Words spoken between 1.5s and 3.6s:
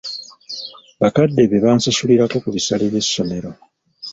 bansasulirako ku bisale by'essomero.